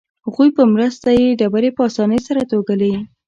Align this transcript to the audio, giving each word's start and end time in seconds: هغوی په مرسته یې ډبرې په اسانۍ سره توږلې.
هغوی 0.25 0.49
په 0.57 0.63
مرسته 0.73 1.09
یې 1.19 1.37
ډبرې 1.39 1.69
په 1.77 1.81
اسانۍ 1.89 2.19
سره 2.27 2.41
توږلې. 2.49 2.93